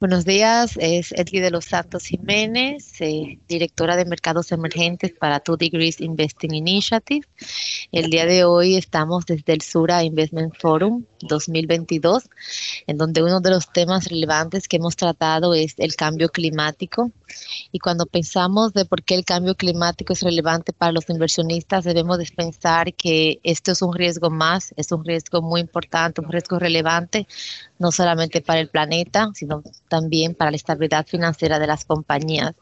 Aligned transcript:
Buenos 0.00 0.24
días, 0.24 0.78
es 0.80 1.12
Edgy 1.12 1.40
de 1.40 1.50
los 1.50 1.66
Santos 1.66 2.06
Jiménez, 2.06 3.02
eh, 3.02 3.38
directora 3.46 3.96
de 3.96 4.06
Mercados 4.06 4.50
Emergentes 4.50 5.12
para 5.12 5.40
Two 5.40 5.58
Degrees 5.58 6.00
Investing 6.00 6.54
Initiative. 6.54 7.26
El 7.92 8.08
día 8.08 8.24
de 8.24 8.44
hoy 8.44 8.76
estamos 8.76 9.26
desde 9.26 9.52
el 9.52 9.60
Sura 9.60 10.02
Investment 10.02 10.54
Forum 10.58 11.04
2022, 11.20 12.30
en 12.86 12.96
donde 12.96 13.22
uno 13.22 13.42
de 13.42 13.50
los 13.50 13.70
temas 13.70 14.08
relevantes 14.08 14.68
que 14.68 14.78
hemos 14.78 14.96
tratado 14.96 15.52
es 15.52 15.74
el 15.76 15.94
cambio 15.96 16.30
climático. 16.30 17.12
Y 17.70 17.78
cuando 17.78 18.06
pensamos 18.06 18.72
de 18.72 18.86
por 18.86 19.02
qué 19.02 19.16
el 19.16 19.26
cambio 19.26 19.54
climático 19.54 20.14
es 20.14 20.22
relevante 20.22 20.72
para 20.72 20.92
los 20.92 21.10
inversionistas, 21.10 21.84
debemos 21.84 22.18
pensar 22.30 22.94
que 22.94 23.38
esto 23.42 23.72
es 23.72 23.82
un 23.82 23.94
riesgo 23.94 24.30
más, 24.30 24.72
es 24.76 24.92
un 24.92 25.04
riesgo 25.04 25.42
muy 25.42 25.60
importante, 25.60 26.22
un 26.22 26.32
riesgo 26.32 26.58
relevante, 26.58 27.26
no 27.78 27.92
solamente 27.92 28.40
para 28.40 28.60
el 28.60 28.68
planeta, 28.68 29.28
sino 29.34 29.62
también 29.90 30.34
para 30.34 30.50
la 30.50 30.56
estabilidad 30.56 31.06
financiera 31.06 31.58
de 31.58 31.66
las 31.66 31.84
compañías. 31.84 32.54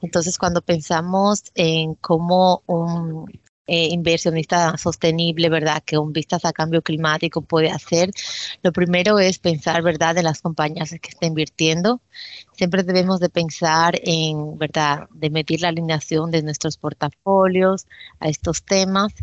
Entonces, 0.00 0.38
cuando 0.38 0.62
pensamos 0.62 1.42
en 1.54 1.94
cómo 1.96 2.62
un 2.66 3.26
eh, 3.72 3.88
inversionista 3.90 4.76
sostenible, 4.76 5.48
¿verdad? 5.48 5.82
Que 5.82 5.96
un 5.96 6.12
vistas 6.12 6.44
a 6.44 6.52
cambio 6.52 6.82
climático 6.82 7.40
puede 7.40 7.70
hacer. 7.70 8.10
Lo 8.62 8.70
primero 8.70 9.18
es 9.18 9.38
pensar, 9.38 9.82
¿verdad? 9.82 10.18
En 10.18 10.24
las 10.24 10.42
compañías 10.42 10.90
que 10.90 11.08
está 11.08 11.24
invirtiendo. 11.24 12.02
Siempre 12.54 12.82
debemos 12.82 13.18
de 13.18 13.30
pensar 13.30 13.98
en, 14.04 14.58
¿verdad? 14.58 15.08
De 15.14 15.30
medir 15.30 15.62
la 15.62 15.68
alineación 15.68 16.30
de 16.30 16.42
nuestros 16.42 16.76
portafolios 16.76 17.86
a 18.20 18.28
estos 18.28 18.62
temas. 18.62 19.14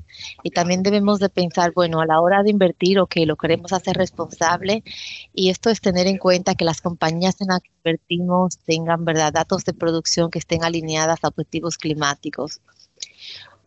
Y 0.42 0.50
también 0.50 0.82
debemos 0.82 1.20
de 1.20 1.30
pensar, 1.30 1.72
bueno, 1.76 2.02
a 2.02 2.08
la 2.08 2.20
hora 2.20 2.42
de 2.42 2.50
invertir, 2.50 2.98
o 2.98 3.06
que 3.06 3.28
lo 3.28 3.36
queremos 3.36 3.72
hacer 3.72 3.98
responsable. 3.98 4.84
Y 5.32 5.52
esto 5.52 5.70
es 5.70 5.80
tener 5.80 6.08
en 6.08 6.18
cuenta 6.18 6.56
que 6.56 6.66
las 6.66 6.82
compañías 6.82 7.40
en 7.42 7.50
las 7.50 7.60
que 7.60 7.70
invertimos 7.86 8.58
tengan, 8.66 9.06
¿verdad? 9.06 9.32
Datos 9.32 9.64
de 9.64 9.76
producción 9.76 10.32
que 10.32 10.40
estén 10.40 10.64
alineadas 10.64 11.20
a 11.24 11.28
objetivos 11.28 11.78
climáticos. 11.78 12.62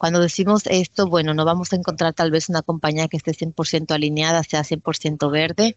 Cuando 0.03 0.19
decimos 0.19 0.65
esto, 0.67 1.07
bueno, 1.07 1.33
no 1.33 1.45
vamos 1.45 1.73
a 1.73 1.77
encontrar 1.77 2.13
tal 2.13 2.33
vez 2.33 2.49
una 2.49 2.63
compañía 2.63 3.07
que 3.07 3.17
esté 3.17 3.31
100% 3.31 3.95
alineada, 3.95 4.43
sea 4.43 4.65
100% 4.65 5.31
verde, 5.31 5.77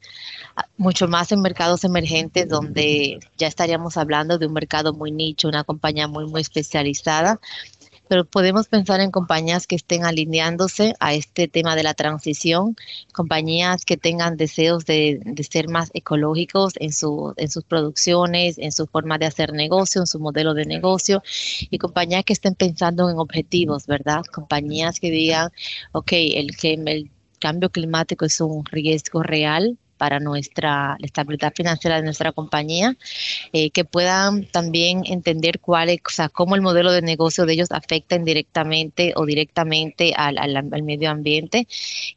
mucho 0.78 1.08
más 1.08 1.32
en 1.32 1.42
mercados 1.42 1.84
emergentes 1.84 2.50
donde 2.50 3.20
ya 3.38 3.46
estaríamos 3.46 3.98
hablando 3.98 4.40
de 4.40 4.48
un 4.48 4.54
mercado 4.54 4.96
muy 4.96 5.12
nicho, 5.12 5.48
una 5.48 5.64
compañía 5.64 6.08
muy, 6.08 6.26
muy 6.26 6.42
especializada 6.42 7.40
pero 8.08 8.26
podemos 8.26 8.68
pensar 8.68 9.00
en 9.00 9.12
compañías 9.12 9.68
que 9.68 9.76
estén 9.76 10.06
alineándose 10.06 10.94
a 11.00 11.14
este 11.14 11.48
tema 11.48 11.76
de 11.76 11.84
la 11.84 11.94
transición, 11.94 12.76
compañías 13.14 13.86
que 13.86 13.98
tengan 13.98 14.38
deseos 14.38 14.86
de, 14.86 15.22
ser 15.50 15.70
más 15.70 15.92
ecológicos 15.94 16.74
en, 16.80 16.92
su, 16.92 17.34
en 17.38 17.50
sus 17.50 17.64
producciones, 17.64 18.58
en 18.58 18.72
su 18.72 18.88
forma 18.88 19.18
de 19.18 19.26
hacer 19.26 19.54
negocio, 19.54 20.02
en 20.02 20.08
su 20.08 20.20
modelo 20.20 20.54
de 20.54 20.66
negocio, 20.66 21.24
y 21.70 21.78
compañías 21.78 22.24
que 22.24 22.34
estén 22.34 22.56
pensando 22.56 23.10
en 23.10 23.18
objetivos, 23.18 23.88
¿verdad? 23.88 24.24
Compañías 24.32 25.00
que 25.00 25.12
digan, 25.12 25.52
ok, 25.92 26.12
el, 26.12 26.52
el 26.64 27.12
cambio 27.40 27.70
climático 27.70 28.26
es 28.26 28.40
un 28.42 28.66
riesgo 28.66 29.24
real, 29.24 29.78
para 29.98 30.20
nuestra 30.20 30.98
estabilidad 31.02 31.54
financiera 31.56 31.98
de 31.98 32.04
nuestra 32.04 32.32
compañía, 32.32 32.96
eh, 33.54 33.70
que 33.72 33.86
puedan 33.86 34.46
también 34.46 35.04
entender 35.06 35.60
cuál 35.60 35.90
es, 35.90 36.00
o 36.06 36.10
sea, 36.10 36.30
cómo 36.30 36.56
el 36.56 36.62
modelo 36.62 36.92
de 36.92 37.02
negocio 37.02 37.46
de 37.46 37.54
ellos 37.54 37.72
afecta 37.72 38.16
indirectamente 38.16 39.14
o 39.16 39.26
directamente 39.26 40.14
al, 40.16 40.38
al, 40.38 40.84
medio 40.84 41.10
ambiente. 41.10 41.68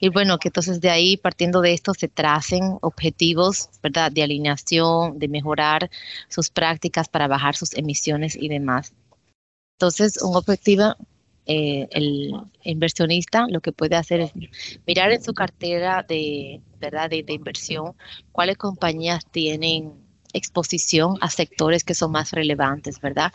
Y 0.00 0.08
bueno, 0.08 0.38
que 0.38 0.48
entonces 0.48 0.80
de 0.80 0.90
ahí, 0.90 1.16
partiendo 1.16 1.60
de 1.60 1.72
esto, 1.72 1.94
se 1.94 2.08
tracen 2.08 2.78
objetivos, 2.82 3.68
¿verdad?, 3.82 4.12
de 4.12 4.22
alineación, 4.22 5.18
de 5.18 5.28
mejorar 5.28 5.90
sus 6.28 6.50
prácticas 6.50 7.08
para 7.08 7.28
bajar 7.28 7.56
sus 7.56 7.74
emisiones 7.74 8.36
y 8.36 8.48
demás. 8.48 8.92
Entonces, 9.78 10.20
un 10.22 10.34
objetivo 10.34 10.96
eh, 11.50 11.88
el 11.92 12.34
inversionista 12.62 13.46
lo 13.48 13.62
que 13.62 13.72
puede 13.72 13.96
hacer 13.96 14.20
es 14.20 14.32
mirar 14.86 15.12
en 15.12 15.22
su 15.24 15.32
cartera 15.32 16.04
de, 16.06 16.60
¿verdad? 16.78 17.08
de, 17.08 17.24
inversión 17.26 17.94
cuáles 18.32 18.58
compañías 18.58 19.24
tienen 19.30 19.94
exposición 20.34 21.16
a 21.22 21.30
sectores 21.30 21.84
que 21.84 21.94
son 21.94 22.12
más 22.12 22.32
relevantes, 22.32 23.00
¿verdad? 23.00 23.32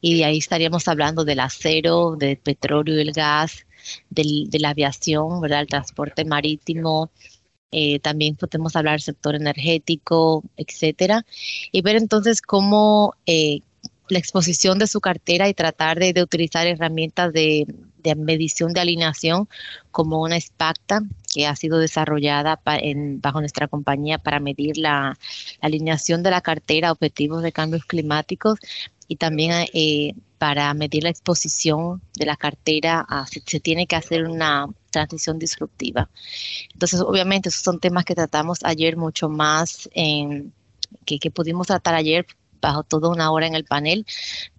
Y 0.00 0.22
ahí 0.22 0.38
estaríamos 0.38 0.88
hablando 0.88 1.24
del 1.26 1.40
acero, 1.40 2.16
del 2.16 2.38
petróleo 2.38 2.96
y 2.96 3.02
el 3.02 3.12
gas, 3.12 3.66
del, 4.08 4.48
de 4.48 4.58
la 4.58 4.70
aviación, 4.70 5.42
¿verdad? 5.42 5.60
El 5.60 5.66
transporte 5.66 6.24
marítimo, 6.24 7.10
eh, 7.72 8.00
también 8.00 8.36
podemos 8.36 8.74
hablar 8.74 8.94
del 8.94 9.02
sector 9.02 9.34
energético, 9.34 10.42
etcétera, 10.56 11.26
y 11.70 11.82
ver 11.82 11.96
entonces 11.96 12.40
cómo, 12.40 13.14
eh, 13.26 13.60
la 14.10 14.18
exposición 14.18 14.78
de 14.78 14.86
su 14.86 15.00
cartera 15.00 15.48
y 15.48 15.54
tratar 15.54 15.98
de, 15.98 16.22
utilizar 16.22 16.66
herramientas 16.66 17.32
de, 17.32 17.66
medición 18.16 18.72
de 18.72 18.80
alineación 18.80 19.48
como 19.90 20.22
una 20.22 20.40
SPACTA 20.40 21.02
que 21.32 21.46
ha 21.46 21.54
sido 21.54 21.78
desarrollada 21.78 22.60
bajo 22.64 23.40
nuestra 23.40 23.68
compañía 23.68 24.18
para 24.18 24.40
medir 24.40 24.78
la, 24.78 25.18
alineación 25.60 26.22
de 26.22 26.30
la 26.30 26.40
cartera 26.40 26.88
a 26.88 26.92
objetivos 26.92 27.42
de 27.42 27.52
cambios 27.52 27.84
climáticos 27.84 28.58
y 29.06 29.16
también 29.16 29.66
eh, 29.74 30.14
para 30.38 30.72
medir 30.74 31.02
la 31.02 31.10
exposición 31.10 32.00
de 32.14 32.26
la 32.26 32.36
cartera 32.36 33.04
a 33.08 33.26
si 33.26 33.42
se 33.44 33.60
tiene 33.60 33.86
que 33.86 33.96
hacer 33.96 34.24
una 34.24 34.66
transición 34.90 35.38
disruptiva. 35.38 36.08
Entonces, 36.72 37.00
obviamente, 37.00 37.48
esos 37.48 37.62
son 37.62 37.80
temas 37.80 38.04
que 38.04 38.14
tratamos 38.14 38.60
ayer 38.62 38.96
mucho 38.96 39.28
más 39.28 39.90
en, 39.92 40.52
que, 41.04 41.18
que 41.18 41.30
pudimos 41.30 41.66
tratar 41.66 41.94
ayer 41.94 42.26
bajo 42.60 42.82
toda 42.84 43.08
una 43.08 43.30
hora 43.30 43.46
en 43.46 43.54
el 43.54 43.64
panel, 43.64 44.06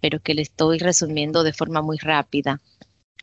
pero 0.00 0.20
que 0.20 0.34
le 0.34 0.42
estoy 0.42 0.78
resumiendo 0.78 1.42
de 1.42 1.52
forma 1.52 1.82
muy 1.82 1.98
rápida. 1.98 2.60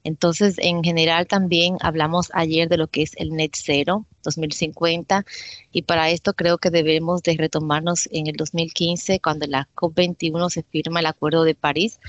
Entonces, 0.03 0.55
en 0.59 0.83
general 0.83 1.27
también 1.27 1.77
hablamos 1.81 2.29
ayer 2.33 2.69
de 2.69 2.77
lo 2.77 2.87
que 2.87 3.01
es 3.01 3.11
el 3.17 3.31
net 3.31 3.51
zero 3.55 4.05
2050 4.23 5.25
y 5.71 5.81
para 5.83 6.09
esto 6.09 6.33
creo 6.33 6.57
que 6.57 6.69
debemos 6.69 7.21
de 7.21 7.35
retomarnos 7.37 8.07
en 8.11 8.27
el 8.27 8.35
2015 8.35 9.19
cuando 9.19 9.45
la 9.47 9.67
COP21 9.75 10.49
se 10.49 10.63
firma 10.63 11.01
el 11.01 11.05
Acuerdo 11.05 11.43
de 11.43 11.55
París, 11.55 11.99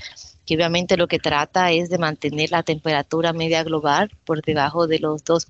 que 0.45 0.55
obviamente 0.55 0.97
lo 0.97 1.07
que 1.07 1.19
trata 1.19 1.71
es 1.71 1.89
de 1.89 1.97
mantener 1.97 2.51
la 2.51 2.63
temperatura 2.63 3.33
media 3.33 3.63
global 3.63 4.09
por 4.25 4.41
debajo 4.41 4.87
de 4.87 4.99
los 4.99 5.23
2 5.23 5.47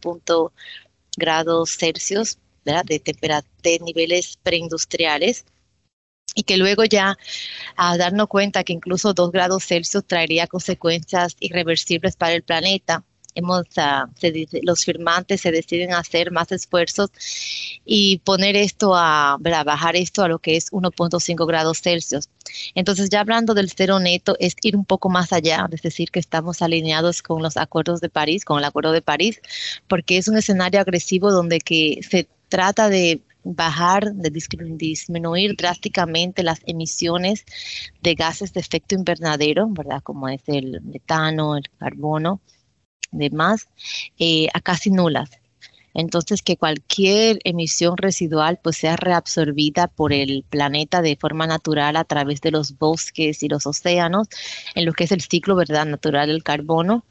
grados 1.18 1.78
Celsius 1.78 2.38
de, 2.66 3.02
de 3.64 3.80
niveles 3.80 4.38
preindustriales 4.42 5.46
y 6.36 6.44
que 6.44 6.58
luego 6.58 6.86
ya 6.86 7.18
a 7.76 7.98
darnos 7.98 8.28
cuenta 8.28 8.64
que 8.64 8.74
incluso 8.74 9.14
dos 9.14 9.32
grados 9.32 9.66
Celsius 9.66 10.06
traería 10.06 10.48
consecuencias 10.48 11.36
irreversibles 11.40 12.16
para 12.16 12.34
el 12.34 12.44
planeta. 12.44 13.04
Hemos, 13.34 13.64
ah, 13.78 14.10
los 14.64 14.84
firmantes 14.84 15.40
se 15.40 15.52
deciden 15.52 15.94
a 15.94 16.00
hacer 16.00 16.32
más 16.32 16.52
esfuerzos 16.52 17.12
y 17.86 18.20
poner 18.26 18.58
esto 18.58 18.94
a, 18.94 19.38
bajar 19.40 19.96
esto 19.96 20.24
a 20.24 20.28
lo 20.28 20.40
que 20.40 20.58
es 20.58 20.70
1.5 20.72 21.48
grados 21.48 21.80
Celsius. 21.82 22.28
Entonces 22.76 23.10
ya 23.10 23.22
hablando 23.22 23.54
del 23.54 23.72
cero 23.72 24.00
neto 24.00 24.36
es 24.40 24.56
ir 24.62 24.76
un 24.76 24.84
poco 24.84 25.08
más 25.10 25.32
allá, 25.32 25.66
es 25.72 25.82
decir, 25.82 26.12
que 26.12 26.20
estamos 26.20 26.62
alineados 26.62 27.22
con 27.22 27.42
los 27.42 27.56
acuerdos 27.56 28.02
de 28.02 28.10
París, 28.10 28.44
con 28.44 28.60
el 28.60 28.66
acuerdo 28.66 28.92
de 28.92 29.02
París, 29.02 29.42
porque 29.88 30.18
es 30.18 30.28
un 30.28 30.38
escenario 30.38 30.82
agresivo 30.82 31.32
donde 31.32 31.60
que 31.60 32.02
se 32.10 32.28
trata 32.50 32.90
de 32.90 33.22
bajar, 33.44 34.14
de 34.14 34.30
disminuir 34.30 35.56
drásticamente 35.56 36.44
las 36.44 36.62
emisiones 36.66 37.46
de 38.02 38.16
gases 38.16 38.54
de 38.54 38.60
efecto 38.62 38.96
invernadero, 38.96 39.68
¿verdad? 39.70 40.02
Como 40.04 40.30
es 40.30 40.42
el 40.48 40.82
metano, 40.82 41.56
el 41.58 41.70
carbono, 41.78 42.42
demás, 43.12 43.68
eh, 44.20 44.48
a 44.54 44.62
casi 44.62 44.92
nulas. 44.92 45.30
Entonces, 45.94 46.42
que 46.42 46.56
cualquier 46.56 47.40
emisión 47.44 47.98
residual 47.98 48.60
pues 48.64 48.78
sea 48.78 48.96
reabsorbida 48.96 49.88
por 49.88 50.14
el 50.14 50.46
planeta 50.50 51.02
de 51.02 51.18
forma 51.18 51.48
natural 51.48 51.98
a 51.98 52.06
través 52.06 52.40
de 52.42 52.52
los 52.52 52.78
bosques 52.78 53.44
y 53.44 53.50
los 53.50 53.66
océanos, 53.66 54.28
en 54.76 54.86
lo 54.86 54.94
que 54.94 55.04
es 55.04 55.12
el 55.12 55.22
ciclo, 55.22 55.56
¿verdad?, 55.56 55.86
natural 55.86 56.30
del 56.30 56.44
carbono 56.44 57.04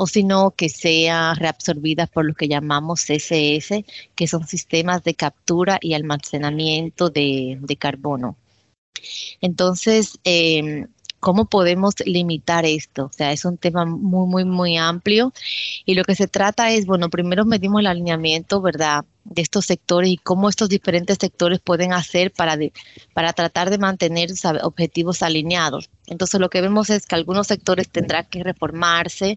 o 0.00 0.06
sino 0.06 0.52
que 0.52 0.70
sea 0.70 1.34
reabsorbida 1.34 2.06
por 2.06 2.24
lo 2.24 2.32
que 2.32 2.48
llamamos 2.48 3.02
CCS, 3.04 3.84
que 4.14 4.26
son 4.26 4.46
sistemas 4.46 5.04
de 5.04 5.12
captura 5.12 5.78
y 5.78 5.92
almacenamiento 5.92 7.10
de, 7.10 7.76
carbono. 7.78 8.38
Entonces, 9.42 10.18
em, 10.24 10.86
¿cómo 11.20 11.50
podemos 11.50 11.96
limitar 12.06 12.64
esto? 12.64 13.06
O 13.06 13.12
sea, 13.12 13.32
es 13.32 13.44
un 13.44 13.58
tema 13.58 13.84
muy, 13.84 14.26
muy, 14.26 14.44
muy 14.46 14.78
amplio 14.78 15.34
y 15.84 15.94
lo 15.94 16.04
que 16.04 16.14
se 16.14 16.28
trata 16.28 16.72
es, 16.72 16.86
bueno, 16.86 17.10
primero 17.10 17.44
medimos 17.44 17.80
el 17.80 17.86
alineamiento, 17.88 18.62
¿verdad? 18.62 19.04
De 19.24 19.42
estos 19.42 19.66
sectores 19.66 20.10
y 20.10 20.16
cómo 20.16 20.48
estos 20.48 20.68
diferentes 20.68 21.18
sectores 21.20 21.60
pueden 21.60 21.92
hacer 21.92 22.32
para, 22.32 22.58
para 23.14 23.32
tratar 23.32 23.70
de 23.70 23.78
mantener 23.78 24.30
objetivos 24.62 25.22
alineados. 25.22 25.90
Entonces 26.06 26.40
lo 26.40 26.50
que 26.50 26.60
vemos 26.60 26.90
es 26.90 27.06
que 27.06 27.14
algunos 27.14 27.46
sectores 27.46 27.88
tendrán 27.88 28.26
que 28.26 28.42
reformarse, 28.42 29.36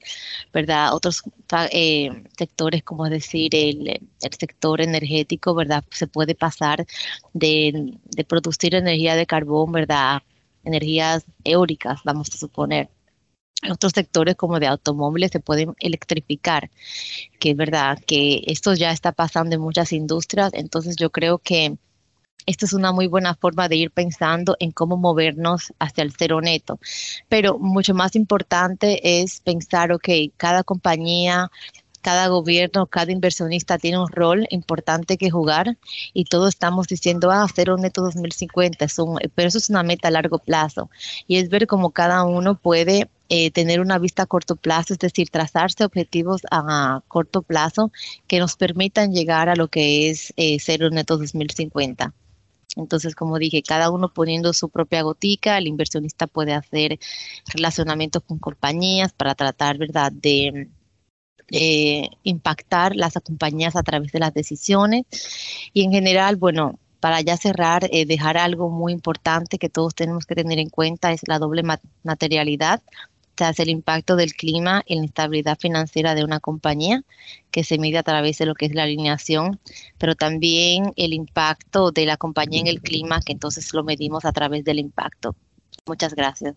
¿verdad? 0.54 0.94
Otros 0.94 1.24
eh, 1.72 2.10
sectores, 2.38 2.84
como 2.84 3.10
decir, 3.10 3.54
el, 3.56 3.88
el, 3.88 4.34
sector 4.40 4.82
energético, 4.82 5.54
¿verdad? 5.54 5.84
Se 5.92 6.08
puede 6.08 6.36
pasar 6.36 6.86
de, 7.34 7.94
de 8.06 8.24
producir 8.24 8.76
energía 8.76 9.16
de 9.16 9.26
carbón, 9.26 9.72
¿verdad? 9.72 10.24
Energías 10.64 11.26
eólicas, 11.44 12.00
vamos 12.04 12.30
a 12.34 12.38
suponer 12.38 12.90
otros 13.72 13.94
sectores 13.94 14.36
como 14.36 14.60
de 14.60 14.68
automóviles 14.68 15.32
se 15.32 15.40
pueden 15.40 15.74
electrificar, 15.80 16.70
que 17.40 17.52
es 17.52 17.58
verdad 17.58 18.00
que 18.06 18.44
esto 18.48 18.74
ya 18.74 18.92
está 18.92 19.12
pasando 19.12 19.56
en 19.56 19.62
muchas 19.62 19.94
industrias, 19.94 20.52
entonces 20.54 20.96
yo 20.96 21.10
creo 21.10 21.38
que 21.40 21.78
esto 22.46 22.66
es 22.66 22.74
una 22.74 22.92
muy 22.92 23.08
buena 23.08 23.36
forma 23.36 23.70
de 23.70 23.78
ir 23.78 23.92
pensando 23.92 24.58
en 24.60 24.72
cómo 24.72 24.98
movernos 24.98 25.74
hacia 25.80 26.04
el 26.04 26.12
cero 26.12 26.42
neto. 26.42 26.78
Pero 27.30 27.58
mucho 27.58 27.94
más 27.94 28.18
importante 28.18 29.22
es 29.22 29.40
pensar, 29.40 29.94
ok, 29.94 30.10
cada 30.36 30.64
compañía 30.64 31.50
cada 32.04 32.28
gobierno, 32.28 32.86
cada 32.86 33.12
inversionista 33.14 33.78
tiene 33.80 33.98
un 33.98 34.10
rol 34.10 34.46
importante 34.52 35.18
que 35.18 35.32
jugar 35.32 35.78
y 36.14 36.26
todos 36.26 36.50
estamos 36.50 36.88
diciendo, 36.88 37.32
ah, 37.32 37.48
cero 37.56 37.78
neto 37.78 38.02
2050, 38.04 38.86
es 38.86 38.98
pero 39.34 39.48
eso 39.48 39.58
es 39.58 39.70
una 39.70 39.84
meta 39.84 40.10
a 40.10 40.12
largo 40.12 40.38
plazo 40.38 40.90
y 41.28 41.38
es 41.38 41.50
ver 41.50 41.66
cómo 41.66 41.92
cada 41.92 42.26
uno 42.26 42.56
puede 42.56 43.10
eh, 43.36 43.50
tener 43.50 43.80
una 43.82 43.98
vista 43.98 44.22
a 44.22 44.26
corto 44.28 44.56
plazo, 44.56 44.94
es 44.94 45.00
decir, 45.00 45.32
trazarse 45.32 45.84
objetivos 45.84 46.42
a 46.52 47.02
corto 47.08 47.42
plazo 47.42 47.92
que 48.28 48.38
nos 48.38 48.56
permitan 48.56 49.12
llegar 49.12 49.50
a 49.50 49.56
lo 49.56 49.70
que 49.70 50.12
es 50.12 50.34
eh, 50.38 50.58
cero 50.60 50.92
neto 50.92 51.18
2050. 51.18 52.14
Entonces, 52.76 53.16
como 53.16 53.40
dije, 53.40 53.64
cada 53.64 53.90
uno 53.90 54.14
poniendo 54.14 54.54
su 54.54 54.70
propia 54.70 55.02
gotica, 55.02 55.58
el 55.58 55.66
inversionista 55.66 56.28
puede 56.28 56.54
hacer 56.54 57.00
relacionamientos 57.52 58.22
con 58.22 58.38
compañías 58.38 59.14
para 59.14 59.34
tratar, 59.34 59.80
¿verdad?, 59.80 60.12
de 60.12 60.70
eh, 61.50 62.10
impactar 62.22 62.96
las 62.96 63.14
compañías 63.24 63.76
a 63.76 63.82
través 63.82 64.12
de 64.12 64.20
las 64.20 64.34
decisiones. 64.36 65.06
Y 65.74 65.84
en 65.86 65.92
general, 65.92 66.36
bueno, 66.36 66.78
para 67.04 67.20
ya 67.22 67.36
cerrar, 67.36 67.90
eh, 67.92 68.06
dejar 68.06 68.38
algo 68.38 68.70
muy 68.70 68.94
importante 68.94 69.58
que 69.58 69.70
todos 69.70 69.94
tenemos 69.94 70.26
que 70.26 70.36
tener 70.36 70.60
en 70.60 70.70
cuenta 70.70 71.12
es 71.12 71.28
la 71.28 71.38
doble 71.40 71.64
materialidad, 72.04 72.82
es 73.38 73.60
el 73.60 73.70
impacto 73.70 74.16
del 74.16 74.34
clima 74.34 74.84
y 74.86 74.96
la 74.96 75.04
instabilidad 75.04 75.58
financiera 75.60 76.16
de 76.16 76.24
una 76.24 76.40
compañía 76.40 77.04
que 77.52 77.64
se 77.64 77.78
mide 77.78 77.98
a 77.98 78.04
través 78.04 78.38
de 78.38 78.46
lo 78.46 78.56
que 78.56 78.66
es 78.66 78.76
la 78.76 78.84
alineación, 78.84 79.60
pero 79.98 80.16
también 80.16 80.94
el 80.96 81.14
impacto 81.14 81.92
de 81.92 82.06
la 82.06 82.18
compañía 82.18 82.62
en 82.62 82.68
el 82.68 82.82
clima, 82.82 83.22
que 83.22 83.34
entonces 83.34 83.74
lo 83.74 83.84
medimos 83.84 84.26
a 84.26 84.32
través 84.32 84.64
del 84.64 84.80
impacto. 84.80 85.36
Muchas 85.86 86.14
gracias. 86.16 86.56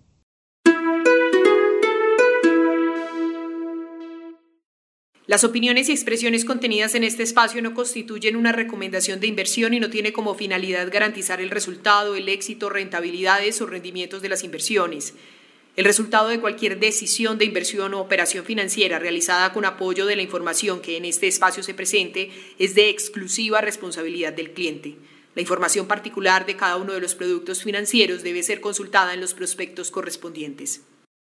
Las 5.27 5.43
opiniones 5.43 5.89
y 5.89 5.93
expresiones 5.93 6.45
contenidas 6.45 6.95
en 6.95 7.03
este 7.03 7.25
espacio 7.25 7.61
no 7.61 7.75
constituyen 7.75 8.37
una 8.37 8.53
recomendación 8.53 9.19
de 9.19 9.27
inversión 9.27 9.75
y 9.75 9.81
no 9.81 9.91
tiene 9.91 10.13
como 10.13 10.37
finalidad 10.37 10.89
garantizar 10.93 11.41
el 11.41 11.51
resultado, 11.51 12.15
el 12.15 12.29
éxito, 12.29 12.71
rentabilidades 12.71 13.61
o 13.61 13.67
rendimientos 13.67 14.23
de 14.23 14.29
las 14.29 14.45
inversiones. 14.45 15.15
El 15.77 15.85
resultado 15.85 16.29
de 16.29 16.41
cualquier 16.41 16.81
decisión 16.81 17.37
de 17.37 17.45
inversión 17.45 17.93
o 17.93 18.01
operación 18.01 18.47
financiera 18.47 18.99
realizada 18.99 19.53
con 19.53 19.67
apoyo 19.67 20.07
de 20.07 20.17
la 20.17 20.23
información 20.23 20.81
que 20.81 20.97
en 20.97 21.05
este 21.05 21.29
espacio 21.29 21.63
se 21.63 21.75
presente 21.75 22.31
es 22.59 22.75
de 22.75 22.89
exclusiva 22.89 23.61
responsabilidad 23.61 24.33
del 24.33 24.53
cliente. 24.53 24.97
La 25.35 25.43
información 25.43 25.87
particular 25.87 26.47
de 26.47 26.57
cada 26.57 26.79
uno 26.79 26.95
de 26.95 27.01
los 27.03 27.15
productos 27.15 27.63
financieros 27.63 28.23
debe 28.23 28.43
ser 28.43 28.63
consultada 28.63 29.13
en 29.13 29.21
los 29.21 29.35
prospectos 29.35 29.91
correspondientes. 29.91 30.81